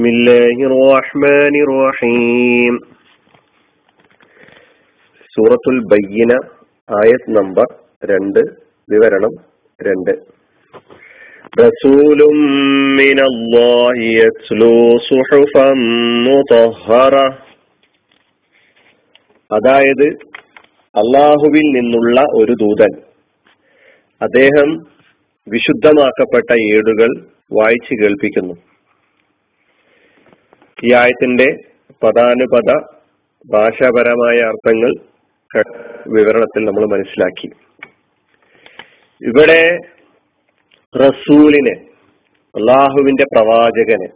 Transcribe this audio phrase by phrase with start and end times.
[0.00, 2.74] بسم الله الرحمن الرحيم
[5.32, 6.32] സൂറത്തുൽ ബയ്യന
[6.88, 7.66] ആയത് നമ്പർ
[8.02, 8.38] രണ്ട്
[8.88, 9.32] വിവരണം
[9.80, 10.12] രണ്ട്
[11.58, 12.38] റസൂലും
[12.98, 14.70] മിനല്ലാഹി യത്ലൂ
[15.08, 15.80] സുഹുഫൻ
[16.26, 17.14] മുതഹറ
[19.50, 20.06] അതായത്
[20.94, 22.94] അള്ളാഹുവിൽ നിന്നുള്ള ഒരു ദൂതൻ
[24.20, 24.70] അദ്ദേഹം
[25.46, 27.10] വിശുദ്ധമാക്കപ്പെട്ട ഏടുകൾ
[27.52, 28.56] വായിച്ചു കേൾപ്പിക്കുന്നു
[30.85, 31.47] ഈ ആയത്തിന്റെ
[32.03, 32.69] പദാനുപത
[33.45, 34.91] ഭാഷാപരമായ അർത്ഥങ്ങൾ
[36.07, 37.47] വിവരണത്തിൽ നമ്മൾ മനസ്സിലാക്കി.
[39.21, 39.61] ഇവിടെ
[40.93, 41.73] റസൂലിനെ
[42.55, 44.07] അള്ളാഹുവിന്റെ പ്രവാചകന്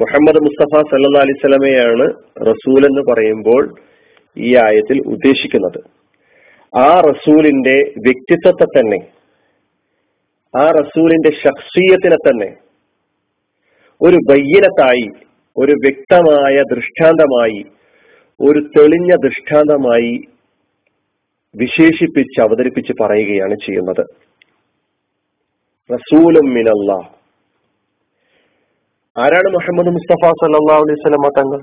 [0.00, 2.06] മുഹമ്മദ് മുസ്തഫ സല്ലാ അലിസ്ലമയാണ്
[2.48, 3.62] റസൂൽ എന്ന് പറയുമ്പോൾ
[4.36, 5.80] ഈ ആയത്തിൽ ഉദ്ദേശിക്കുന്നത്.
[6.72, 7.76] ആ റസൂലിന്റെ
[8.06, 9.00] വ്യക്തിത്വത്തെ തന്നെ
[10.54, 12.48] ആ റസൂലിന്റെ ശക്സീയത്തിനെ തന്നെ
[14.00, 15.08] ഒരു ബയ്യനത്തായി
[15.56, 17.60] ഒരു വ്യക്തമായ ദൃഷ്ടാന്തമായി
[18.40, 20.12] ഒരു തെളിഞ്ഞ ദൃഷ്ടാന്തമായി
[21.54, 24.04] വിശേഷിപ്പിച്ച് അവതരിപ്പിച്ച് പറയുകയാണ് ചെയ്യുന്നത്.
[25.90, 26.90] റസൂലും മിനല്ല
[29.16, 31.60] ആരാണ് മുഹമ്മദ് മുസ്തഫ സല്ലാ അലൈഹി സ്വലമ തങ്ങൾ?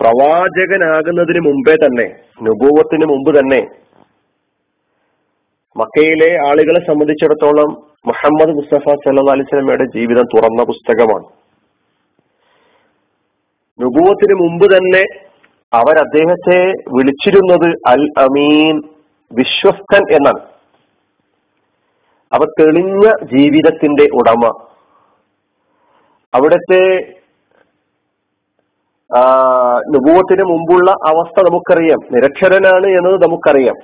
[0.00, 2.06] പ്രവാചകനാകുന്നതിന് മുമ്പേ തന്നെ
[2.46, 3.60] നുപൂവത്തിന് മുമ്പ് തന്നെ
[5.76, 7.70] മക്കയിലെ ആളുകളെ സംബന്ധിച്ചിടത്തോളം
[8.10, 11.26] മുഹമ്മദ് മുസ്തഫ സല്ലാ അലൈഹി സ്വലമയുടെ ജീവിതം തുറന്ന പുസ്തകമാണ്.
[13.84, 15.04] നുപൂവത്തിന് മുമ്പ് തന്നെ
[15.74, 18.82] അവർ അദ്ദേഹത്തെ വിളിച്ചിരുന്നത് അൽ അമീൻ
[19.32, 20.38] വിശ്വസ്തൻ എന്നാണ്.
[22.32, 24.44] അവ തെളിഞ്ഞ ജീവിതത്തിന്റെ ഉടമ.
[26.34, 27.14] അവിടുത്തെ
[29.94, 31.98] നുപൂവത്തിന് മുമ്പുള്ള അവസ്ഥ നമുക്കറിയാം.
[32.12, 33.76] നിരക്ഷരനാണ് എന്നത് നമുക്കറിയാം.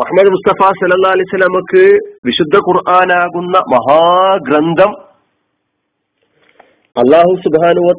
[0.00, 5.07] മുഹമ്മദ് മുസ്തഫ സല്ലാ അലൈഹി വിശുദ്ധ ഖുർആാനാകുന്ന മഹാഗ്രന്ഥം
[6.98, 7.90] അള്ളാഹു സുബാനുവ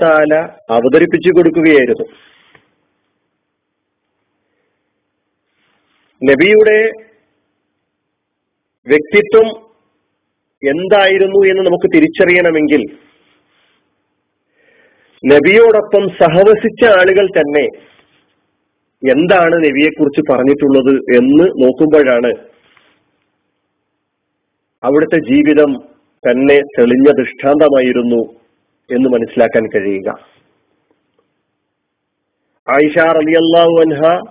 [0.70, 2.06] അവതരിപ്പിച്ചു കൊടുക്കുകയായിരുന്നു.
[6.22, 6.80] നബിയുടെ
[8.88, 9.48] വ്യക്തിത്വം
[10.64, 12.82] എന്തായിരുന്നു എന്ന് നമുക്ക് തിരിച്ചറിയണമെങ്കിൽ
[15.24, 17.66] നബിയോടൊപ്പം സഹവസിച്ച ആളുകൾ തന്നെ
[19.04, 22.32] എന്താണ് നബിയെക്കുറിച്ച് പറഞ്ഞിട്ടുള്ളത് എന്ന് നോക്കുമ്പോഴാണ്
[24.84, 25.72] അവിടുത്തെ ജീവിതം
[26.24, 28.39] തന്നെ തെളിഞ്ഞ ദൃഷ്ടാന്തമായിരുന്നു
[28.92, 30.10] എന്ന് മനസ്സിലാക്കാൻ കഴിയുക.
[32.70, 34.22] ആയിഷ റളിയല്ലാഹു അൻഹ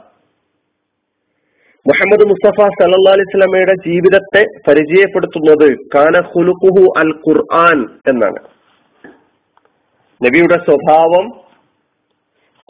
[1.86, 8.38] മുഹമ്മദ് മുസ്തഫ സല്ലാ അലൈഹി സ്വലമയുടെ ജീവിതത്തെ പരിചയപ്പെടുത്തുന്നത് കാന ഹുലുഖുഹു അൽ ഖുർആൻ എന്നാണ്.
[10.26, 11.28] നബിയുടെ സ്വഭാവം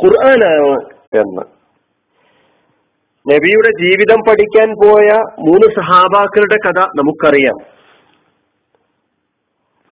[0.04, 0.76] ഖുർആനാണ്
[1.18, 1.42] എന്ന്.
[3.34, 7.77] നബിയുടെ ജീവിതം പഠിക്കാൻ പോയ മൂന്ന് സഹാബാക്കളുടെ കഥ നമുക്കറിയാം.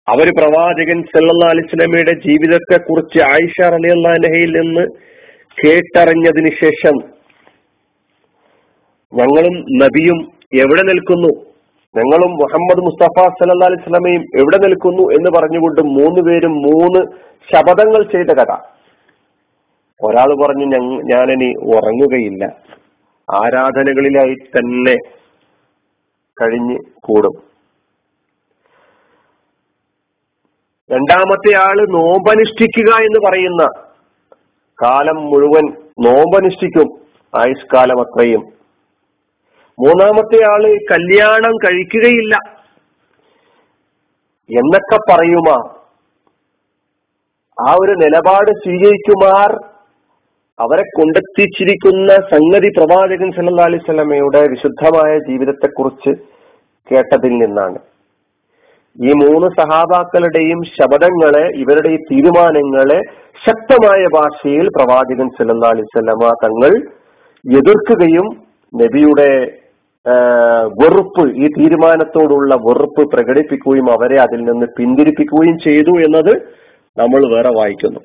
[0.08, 4.80] അവർ പ്രവാചകൻ സല്ലാ അലിസ്ലമിയുടെ ജീവിതത്തെ കുറിച്ച് ആയിഷ അലി അള്ളാഹയിൽ നിന്ന്
[5.60, 6.96] കേട്ടറിഞ്ഞതിന് ശേഷം
[9.14, 10.18] ഞങ്ങളും നബിയും
[10.60, 11.28] എവിടെ നിൽക്കുന്നു?
[11.96, 17.00] ഞങ്ങളും മുഹമ്മദ് മുസ്തഫ സല്ലാ അലിസ്ലമയും എവിടെ നിൽക്കുന്നു എന്ന് പറഞ്ഞുകൊണ്ട് മൂന്ന് പേരും മൂന്ന്
[17.54, 18.52] ശപഥങ്ങൾ ചെയ്ത കഥ.
[20.02, 20.64] ഒരാൾ പറഞ്ഞു
[21.14, 22.44] ഞാനിനി ഉറങ്ങുകയില്ല.
[23.34, 24.96] ആരാധനകളിലായി തന്നെ
[26.42, 27.53] കഴിഞ്ഞ് കൂടും.
[30.92, 33.68] രണ്ടാമത്തെ ആൾ നോമ്പനുഷ്ഠിക്കുക എന്ന് പറയുന്ന
[34.82, 37.00] കാലം മുഴുവൻ നോമ്പനുഷ്ഠിക്കും
[37.40, 38.40] ആയുഷ്കാലം അത്രയും.
[39.80, 42.38] മൂന്നാമത്തെ ആൾ കല്യാണം കഴിക്കുകയില്ല.
[44.58, 45.74] എന്നൊക്കെ പറയുമാ.
[47.68, 49.56] ആ ഒരു നിലപാട് സ്വീകരിക്കുമാർ
[50.60, 56.22] അവരെ കൊണ്ടെത്തിച്ചിരിക്കുന്ന സംഗതി പ്രവാചകൻ സല്ലാ അലൈഹി സ്വലമയുടെ വിശുദ്ധമായ ജീവിതത്തെക്കുറിച്ച്
[56.92, 57.78] കേട്ടതിൽ നിന്നാണ്.
[58.98, 62.98] ഈ മൂന്ന് സഹാബാക്കളുടെയും ശബദങ്ങളെ ഇവരുടെ ഈ തീരുമാനങ്ങളെ
[63.46, 66.72] ശക്തമായ ഭാഷയിൽ പ്രവാചകൻ സല്ലാ അലിസ്വല്ലമ തങ്ങൾ
[67.44, 68.26] എതിർക്കുകയും
[68.72, 69.30] നബിയുടെ
[70.80, 76.32] വെറുപ്പ് ഈ തീരുമാനത്തോടുള്ള വെറുപ്പ് പ്രകടിപ്പിക്കുകയും അവരെ അതിൽ നിന്ന് പിന്തിരിപ്പിക്കുകയും ചെയ്തു എന്നത്
[76.96, 78.00] നമ്മൾ വേറെ വായിക്കുന്നു.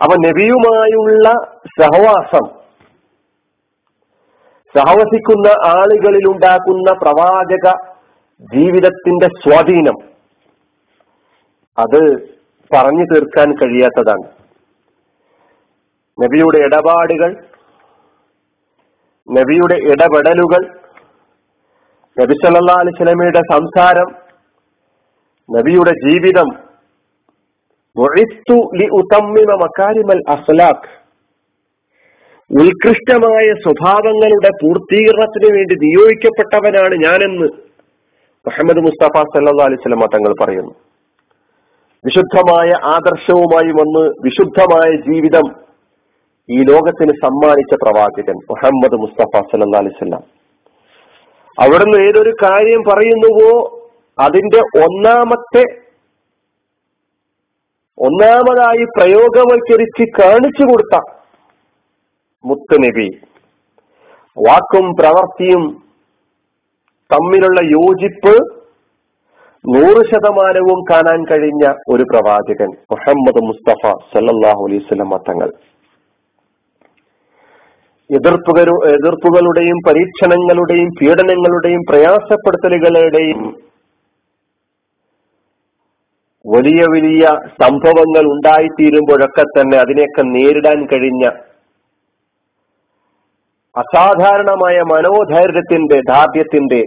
[0.00, 1.28] അപ്പൊ നബിയുമായുള്ള
[1.80, 2.46] സഹവാസം
[4.74, 7.66] സഹവസിക്കുന്ന ആളുകളിൽ ഉണ്ടാക്കുന്ന പ്രവാചക
[8.52, 9.98] ജീവിതത്തിന്റെ സ്വാധീനം
[11.78, 12.00] അത്
[12.70, 14.24] പറഞ്ഞു തീർക്കാൻ കഴിയാത്തതാണ്.
[16.18, 17.30] നബിയുടെ ഇടപാടുകൾ
[19.28, 20.62] നബിയുടെ ഇടപെടലുകൾ
[22.16, 24.08] നബി സല്ലാ അലിസ്ലമയുടെ സംസാരം
[25.48, 26.48] നബിയുടെ ജീവിതം
[29.60, 31.01] മക്കാരിമൽ അസ്ലാഖ്
[32.52, 37.46] ഉത്കൃഷ്ടമായ സ്വഭാവങ്ങളുടെ പൂർത്തീകരണത്തിന് വേണ്ടി നിയോഗിക്കപ്പെട്ടവനാണ് ഞാനെന്ന്
[38.46, 40.72] മുഹമ്മദ് മുസ്തഫ സല്ലാ അലിസ്ലമ തങ്ങൾ പറയുന്നു.
[42.04, 45.46] വിശുദ്ധമായ ആദർശവുമായി വന്ന് വിശുദ്ധമായ ജീവിതം
[46.48, 50.24] ഈ ലോകത്തിന് സമ്മാനിച്ച പ്രവാചകൻ മുഹമ്മദ് മുസ്തഫ സല്ലാ അലിസ്ലാം
[51.58, 53.52] അവിടുന്ന് ഏതൊരു കാര്യം പറയുന്നുവോ
[54.18, 55.64] അതിന്റെ ഒന്നാമത്തെ
[57.98, 60.96] ഒന്നാമതായി പ്രയോഗവൽക്കരിച്ച് കാണിച്ചു കൊടുത്ത
[62.44, 63.08] മുത്തുനബി.
[64.36, 65.62] വാക്കും പ്രവൃത്തിയും
[67.10, 68.34] തമ്മിലുള്ള യോജിപ്പ്
[69.64, 74.84] നൂറ് ശതമാനവും കാണാൻ കഴിഞ്ഞ ഒരു പ്രവാചകൻ മുഹമ്മദ് മുസ്തഫ സല്ലാഹു അലൈഹി
[75.28, 75.50] തങ്ങൾ
[78.10, 78.58] എതിർപ്പുക
[78.94, 83.40] എതിർപ്പുകളുടെയും പരീക്ഷണങ്ങളുടെയും പീഡനങ്ങളുടെയും പ്രയാസപ്പെടുത്തലുകളുടെയും
[86.44, 87.24] വലിയ വലിയ
[87.62, 91.24] സംഭവങ്ങൾ ഉണ്ടായിത്തീരുമ്പോഴൊക്കെ തന്നെ അതിനെയൊക്കെ നേരിടാൻ കഴിഞ്ഞ
[93.74, 96.80] അസാധാരണമായ മനോധൈര്യത്തിന്റെ ദാർഢ്യത്തിന്റെ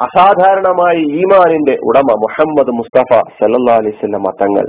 [0.00, 3.08] അസാധാരണമായ ഈമാനിന്റെ ഉടമ മുഹമ്മദ് മുസ്തഫ
[3.38, 4.66] സല്ലാ അലൈവല്ല തങ്ങൾ.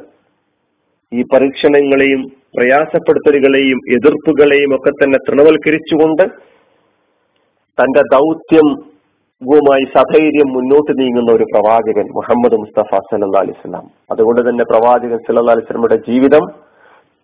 [1.12, 2.22] ഈ പരീക്ഷണങ്ങളെയും
[2.56, 6.24] പ്രയാസപ്പെടുത്തലുകളെയും എതിർപ്പുകളെയും ഒക്കെ തന്നെ തൃണവൽക്കരിച്ചുകൊണ്ട്
[7.78, 8.68] തന്റെ ദൗത്യം
[9.42, 15.98] വുമായി സധൈര്യം മുന്നോട്ട് നീങ്ങുന്ന ഒരു പ്രവാചകൻ മുഹമ്മദ് മുസ്തഫ സല്ലാ അലിസ്ലാം അതുകൊണ്ട് തന്നെ പ്രവാചകൻ സല്ലാ അലിസ്ലമിയുടെ
[16.10, 16.44] ജീവിതം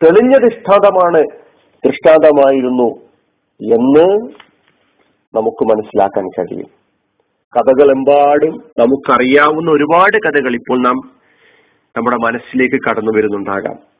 [0.02, 1.22] തെളിഞ്ഞ ദൃഷ്ടാന്തമാണ്
[1.84, 2.88] ദൃഷ്ടാന്തമായിരുന്നു
[3.62, 4.30] എന്ന്
[5.38, 6.68] നമുക്ക് മനസ്സിലാക്കാൻ കഴിയും.
[7.58, 11.12] കഥകളെമ്പാടും നമുക്കറിയാവുന്ന ഒരുപാട് കഥകൾ ഇപ്പോൾ നാം
[11.98, 13.98] നമ്മുടെ മനസ്സിലേക്ക് കടന്നു വരുന്നുണ്ടാകാം.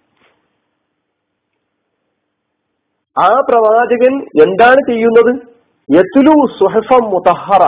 [3.20, 5.36] ആ പ്രവാചകൻ എന്താണ് ചെയ്യുന്നത്?
[5.96, 7.64] യത്തുലു സുഹഫം മുതഹറ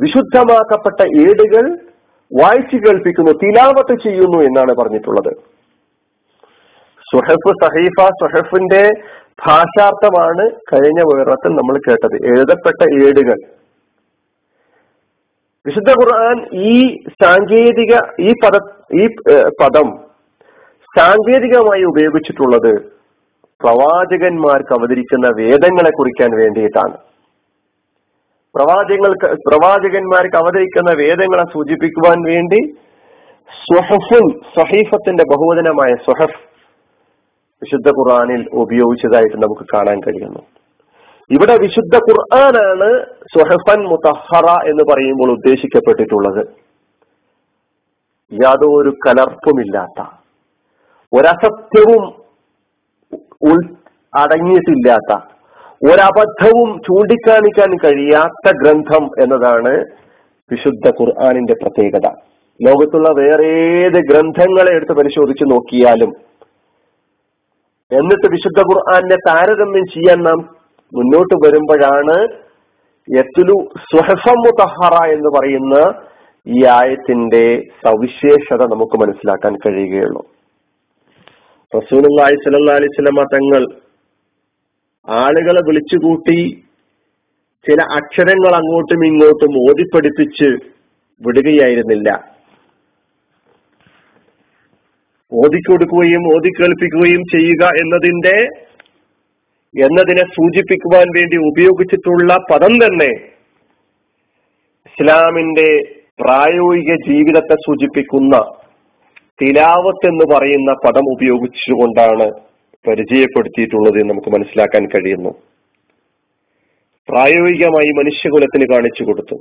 [0.00, 1.78] വിശുദ്ധമാക്കപ്പെട്ട ഏടുകൾ
[2.42, 5.55] വായിച്ചു കേൾപ്പിക്കുന്നു തിലാവത്ത് ചെയ്യുന്നു എന്നാണ് പറഞ്ഞിട്ടുള്ളത്.
[7.10, 8.82] സുഹഫ് സഹീഫ സുഹഫിന്റെ
[9.46, 12.16] ഭാഷാർത്ഥമാണ് കഴിഞ്ഞ വിവരത്തിൽ നമ്മൾ കേട്ടത്.
[12.26, 13.38] എഴുതപ്പെട്ട ഏടുകൾ.
[15.66, 18.56] വിശുദ്ധ ഖുർആൻ ഈ സാങ്കേതിക ഈ പദ
[19.00, 19.06] ഈ
[19.60, 19.88] പദം
[20.96, 22.72] സാങ്കേതികമായി ഉപയോഗിച്ചിട്ടുള്ളത്
[23.60, 26.96] പ്രവാചകന്മാർക്ക് അവതരിക്കുന്ന വേദങ്ങളെ കുറിക്കാൻ വേണ്ടിയിട്ടാണ്.
[28.54, 32.60] പ്രവാചകങ്ങൾക്ക് പ്രവാചകന്മാർക്ക് അവതരിക്കുന്ന വേദങ്ങളെ സൂചിപ്പിക്കുവാൻ വേണ്ടി
[33.62, 34.24] സ്വഹഫുൻ
[34.56, 36.40] സഹീഫത്തിന്റെ ബഹുവചനമായ സ്വഹഫ്
[37.62, 40.38] വിശുദ്ധ ഖുർആാനിൽ ഉപയോഗിച്ചതായിട്ട് നമുക്ക് കാണാൻ കഴിയുന്നു.
[41.30, 46.46] ഇവിടെ വിശുദ്ധ ഖുർആനാണ് സുഹഫൻ മുത്തഹറ എന്ന് പറയുമ്പോൾ ഉദ്ദേശിക്കപ്പെട്ടിട്ടുള്ളത്.
[48.44, 50.06] യാതൊരു കലർപ്പുമില്ലാത്ത
[51.12, 52.04] ഒരസത്യവും
[53.42, 53.58] ഉൾ
[54.16, 55.20] അടങ്ങിയിട്ടില്ലാത്ത
[55.86, 59.84] ഒരബദ്ധവും ചൂണ്ടിക്കാണിക്കാൻ കഴിയാത്ത ഗ്രന്ഥം എന്നതാണ്
[60.52, 62.06] വിശുദ്ധ ഖുർആാനിന്റെ പ്രത്യേകത.
[62.62, 66.25] ലോകത്തുള്ള വേറെ ഏത് ഗ്രന്ഥങ്ങളെ എടുത്ത് പരിശോധിച്ച് നോക്കിയാലും
[67.92, 70.38] എന്നിട്ട് വിശുദ്ധ ഖുർആാനെ താരതമ്യം ചെയ്യാൻ നാം
[70.92, 72.16] മുന്നോട്ട് വരുമ്പോഴാണ്
[73.08, 73.56] യത്തുലു
[74.44, 75.74] മുത്തഹറ എന്ന് പറയുന്ന
[76.46, 77.44] ഈ ആയത്തിന്റെ
[77.84, 80.22] സവിശേഷത നമുക്ക് മനസ്സിലാക്കാൻ കഴിയുകയുള്ളൂ.
[81.72, 82.08] റസൂലി
[82.44, 83.62] സല്ലാ അലൈവലമ തങ്ങൾ
[85.08, 86.38] ആളുകളെ വിളിച്ചുകൂട്ടി
[87.66, 90.48] ചില അക്ഷരങ്ങൾ അങ്ങോട്ടും ഇങ്ങോട്ടും ഓതിപ്പടിപ്പിച്ച്
[91.20, 92.10] വിടുകയായിരുന്നില്ല.
[95.32, 98.66] ഓതിക്കൊടുക്കുകയും ഓതിക്കേൽപ്പിക്കുകയും ചെയ്യുക എന്നതിന്റെ
[99.84, 103.10] എന്നതിനെ സൂചിപ്പിക്കുവാൻ വേണ്ടി ഉപയോഗിച്ചിട്ടുള്ള പദം തന്നെ
[104.86, 105.78] ഇസ്ലാമിന്റെ
[106.22, 108.36] പ്രായോഗിക ജീവിതത്തെ സൂചിപ്പിക്കുന്ന
[109.42, 112.30] തിലാവത്ത് എന്ന് പറയുന്ന പദം ഉപയോഗിച്ചുകൊണ്ടാണ്
[112.88, 115.30] പരിചയപ്പെടുത്തിയിട്ടുള്ളത് എന്ന് നമുക്ക് മനസ്സിലാക്കാൻ കഴിയുന്നു.
[117.08, 119.36] പ്രായോഗികമായി മനുഷ്യകുലത്തിന് കാണിച്ചു കൊടുത്തു.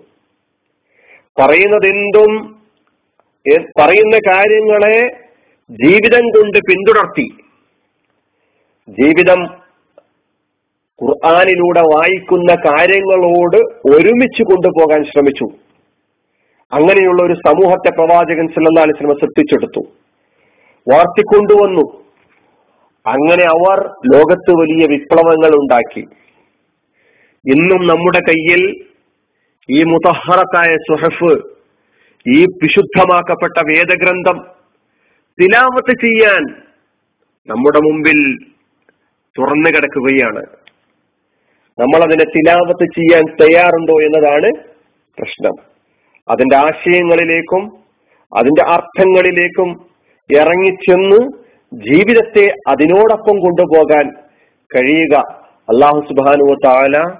[1.40, 2.56] പറയുന്നതെന്തും
[3.80, 5.25] പറയുന്ന കാര്യങ്ങളെ
[5.72, 7.28] ജീവിതം കൊണ്ട് പിന്തുടർത്തി
[8.90, 9.44] ജീവിതം
[11.04, 13.58] ഖുർആാനിലൂടെ വായിക്കുന്ന കാര്യങ്ങളോട്
[13.96, 15.46] ഒരുമിച്ച് കൊണ്ടുപോകാൻ ശ്രമിച്ചു.
[16.74, 19.80] അങ്ങനെയുള്ള ഒരു സമൂഹത്തെ പ്രവാചകൻ സല്ലാ അലിസ്ലമ സൃഷ്ടിച്ചെടുത്തു.
[20.94, 22.04] വാർത്തിക്കൊണ്ടുവന്നു.
[23.08, 26.02] അങ്ങനെ അവർ ലോകത്ത് വലിയ വിപ്ലവങ്ങൾ ഉണ്ടാക്കി.
[27.56, 28.86] ഇന്നും നമ്മുടെ കയ്യിൽ
[29.70, 31.42] ഈ മുതഹറത്തായ സുഹഫ്
[32.30, 34.55] ഈ വിശുദ്ധമാക്കപ്പെട്ട വേദഗ്രന്ഥം
[35.42, 36.56] തിലാവത്ത് ചെയ്യാൻ
[37.48, 38.38] നമ്മുടെ മുമ്പിൽ
[39.40, 40.46] തുറന്നു കിടക്കുകയാണ്.
[41.80, 44.52] നമ്മൾ അതിനെ തിലാവത്ത് ചെയ്യാൻ തയ്യാറുണ്ടോ എന്നതാണ്
[45.18, 45.52] പ്രശ്നം.
[46.30, 47.78] അതിന്റെ ആശയങ്ങളിലേക്കും
[48.38, 49.86] അതിന്റെ അർത്ഥങ്ങളിലേക്കും
[50.36, 54.16] ഇറങ്ങിച്ചെന്ന് ജീവിതത്തെ അതിനോടൊപ്പം കൊണ്ടുപോകാൻ
[54.76, 55.40] കഴിയുക.
[55.70, 57.18] അള്ളാഹു സുബാനു താല